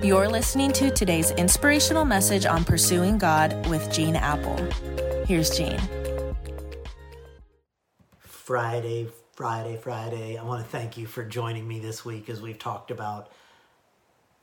[0.00, 4.56] You're listening to today's inspirational message on pursuing God with Gene Appel.
[5.26, 5.80] Here's Gene.
[8.20, 10.36] Friday, Friday, Friday.
[10.36, 13.32] I want to thank you for joining me this week as we've talked about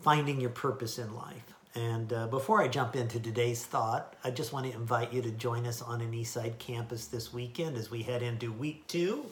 [0.02, 1.54] finding your purpose in life.
[1.74, 5.32] And uh, before I jump into today's thought, I just want to invite you to
[5.32, 9.26] join us on an Eastside campus this weekend as we head into week two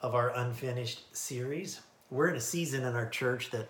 [0.00, 1.82] of our unfinished series.
[2.10, 3.68] We're in a season in our church that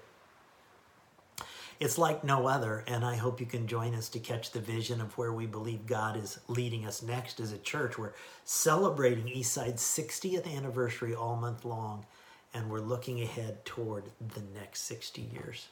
[1.81, 5.01] it's like no other, and I hope you can join us to catch the vision
[5.01, 7.97] of where we believe God is leading us next as a church.
[7.97, 8.15] We're
[8.45, 12.05] celebrating Eastside's 60th anniversary all month long,
[12.53, 15.69] and we're looking ahead toward the next 60 years.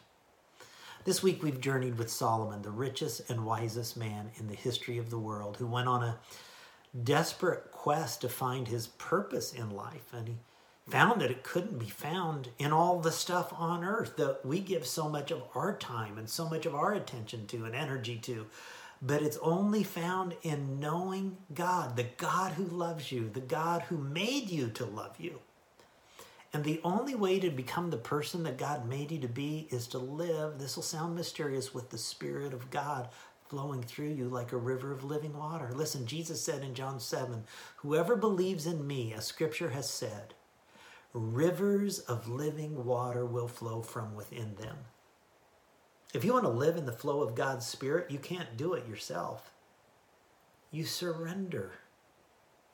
[1.05, 5.11] This week we've journeyed with Solomon, the richest and wisest man in the history of
[5.11, 6.19] the world, who went on a
[7.03, 10.13] desperate quest to find his purpose in life.
[10.13, 10.37] And he
[10.89, 14.87] found that it couldn't be found in all the stuff on earth that we give
[14.87, 18.47] so much of our time and so much of our attention to and energy to.
[19.03, 23.99] But it's only found in knowing God, the God who loves you, the God who
[23.99, 25.41] made you to love you.
[26.53, 29.87] And the only way to become the person that God made you to be is
[29.89, 33.09] to live, this will sound mysterious, with the Spirit of God
[33.49, 35.71] flowing through you like a river of living water.
[35.75, 37.45] Listen, Jesus said in John 7
[37.77, 40.35] Whoever believes in me, as scripture has said,
[41.17, 44.77] rivers of living water will flow from within them.
[46.15, 48.89] If you want to live in the flow of God's Spirit, you can't do it
[48.89, 49.53] yourself.
[50.71, 51.73] You surrender.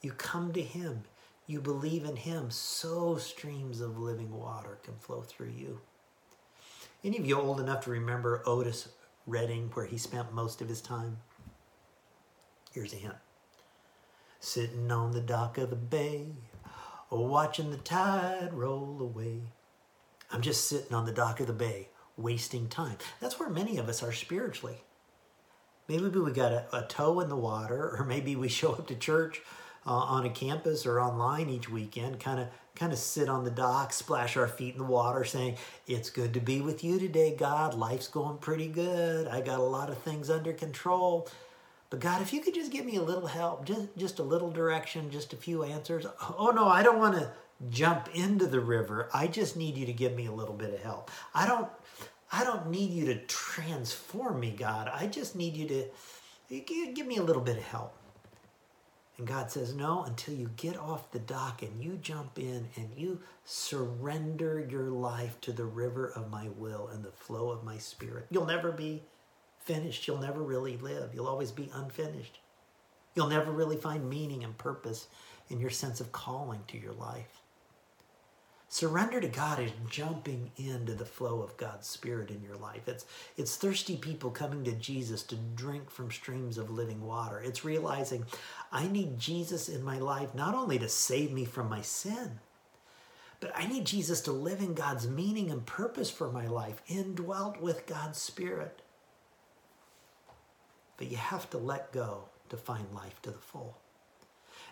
[0.00, 1.04] You come to Him.
[1.46, 2.50] You believe in Him.
[2.50, 5.80] So streams of living water can flow through you.
[7.04, 8.88] Any of you old enough to remember Otis
[9.26, 11.18] Redding, where he spent most of his time?
[12.72, 13.14] Here's a hint.
[14.40, 16.26] Sitting on the dock of the bay,
[17.20, 19.42] watching the tide roll away.
[20.30, 22.96] I'm just sitting on the dock of the bay, wasting time.
[23.20, 24.82] That's where many of us are spiritually.
[25.88, 28.94] Maybe we got a, a toe in the water, or maybe we show up to
[28.94, 29.42] church
[29.86, 33.50] uh, on a campus or online each weekend, kind of kind of sit on the
[33.50, 37.36] dock, splash our feet in the water, saying, "It's good to be with you today,
[37.36, 37.74] God.
[37.74, 39.28] Life's going pretty good.
[39.28, 41.28] I got a lot of things under control."
[41.92, 44.50] But God, if you could just give me a little help, just, just a little
[44.50, 46.06] direction, just a few answers.
[46.38, 47.30] Oh no, I don't want to
[47.68, 49.10] jump into the river.
[49.12, 51.10] I just need you to give me a little bit of help.
[51.34, 51.68] I don't
[52.32, 54.90] I don't need you to transform me, God.
[54.90, 55.68] I just need you
[56.48, 56.60] to
[56.94, 57.94] give me a little bit of help.
[59.18, 62.88] And God says, No, until you get off the dock and you jump in and
[62.96, 67.76] you surrender your life to the river of my will and the flow of my
[67.76, 68.28] spirit.
[68.30, 69.02] You'll never be
[69.64, 71.14] finished, you'll never really live.
[71.14, 72.38] You'll always be unfinished.
[73.14, 75.08] You'll never really find meaning and purpose
[75.50, 77.42] in your sense of calling to your life.
[78.68, 82.88] Surrender to God is jumping into the flow of God's Spirit in your life.
[82.88, 83.04] It's,
[83.36, 87.38] it's thirsty people coming to Jesus to drink from streams of living water.
[87.38, 88.24] It's realizing
[88.72, 92.40] I need Jesus in my life not only to save me from my sin,
[93.40, 97.60] but I need Jesus to live in God's meaning and purpose for my life, indwelt
[97.60, 98.80] with God's Spirit.
[100.96, 103.78] But you have to let go to find life to the full.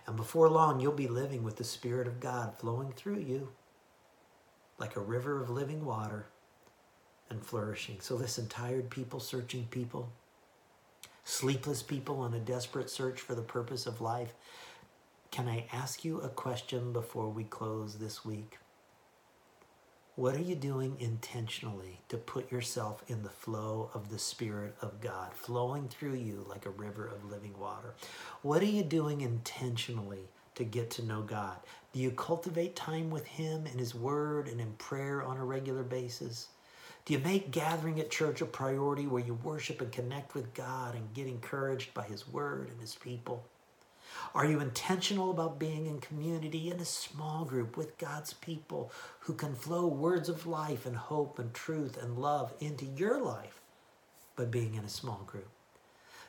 [0.06, 3.48] And before long, you'll be living with the Spirit of God flowing through you
[4.81, 6.26] like a river of living water
[7.28, 8.00] and flourishing.
[8.00, 10.10] So, listen, tired people, searching people,
[11.22, 14.34] sleepless people on a desperate search for the purpose of life.
[15.31, 18.58] Can I ask you a question before we close this week?
[20.16, 25.00] What are you doing intentionally to put yourself in the flow of the Spirit of
[25.00, 27.94] God, flowing through you like a river of living water?
[28.43, 31.56] What are you doing intentionally to get to know God?
[31.93, 35.84] Do you cultivate time with Him in His Word and in prayer on a regular
[35.84, 36.49] basis?
[37.04, 40.97] Do you make gathering at church a priority where you worship and connect with God
[40.97, 43.44] and get encouraged by His Word and His people?
[44.34, 49.34] Are you intentional about being in community in a small group with God's people who
[49.34, 53.61] can flow words of life and hope and truth and love into your life
[54.37, 55.49] by being in a small group?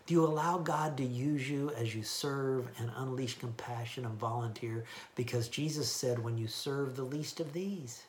[0.08, 4.84] Do you allow God to use you as you serve and unleash compassion and volunteer?
[5.16, 8.04] Because Jesus said, when you serve the least of these,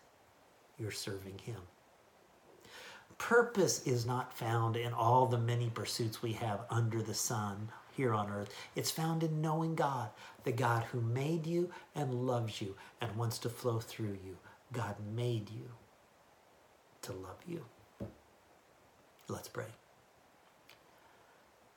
[0.79, 1.61] you're serving Him.
[3.19, 8.15] Purpose is not found in all the many pursuits we have under the sun here
[8.15, 8.55] on earth.
[8.75, 10.11] It's found in knowing God,
[10.45, 14.39] the God who made you and loves you and wants to flow through you.
[14.73, 15.69] God made you
[17.03, 17.65] to love you.
[19.29, 19.67] Let's pray.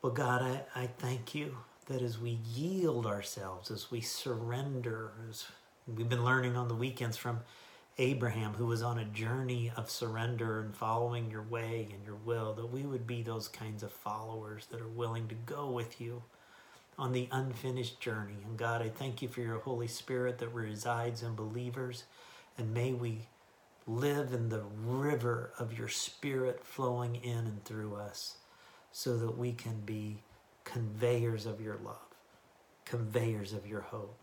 [0.01, 1.57] Well, God, I, I thank you
[1.87, 5.45] that as we yield ourselves, as we surrender, as
[5.87, 7.39] we've been learning on the weekends from
[7.97, 12.53] Abraham, who was on a journey of surrender and following your way and your will,
[12.53, 16.23] that we would be those kinds of followers that are willing to go with you
[16.97, 18.37] on the unfinished journey.
[18.45, 22.03] And God, I thank you for your Holy Spirit that resides in believers.
[22.57, 23.27] And may we
[23.87, 28.37] live in the river of your Spirit flowing in and through us
[28.91, 30.17] so that we can be
[30.65, 32.15] conveyors of your love,
[32.83, 34.17] conveyors of your hope,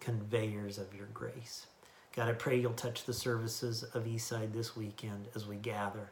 [0.00, 1.66] conveyors of your grace.
[2.18, 6.10] God, I pray you'll touch the services of Eastside this weekend as we gather.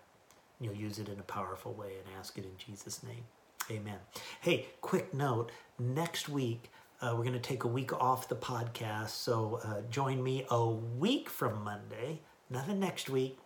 [0.61, 3.25] You'll use it in a powerful way and ask it in Jesus' name.
[3.73, 3.99] Amen.
[4.41, 5.51] Hey, quick note
[5.81, 6.71] next week,
[7.01, 9.09] uh, we're going to take a week off the podcast.
[9.09, 12.21] So uh, join me a week from Monday,
[12.51, 13.41] nothing next week.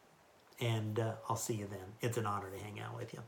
[0.61, 1.95] And uh, I'll see you then.
[2.03, 3.21] It's an honor to hang out with you.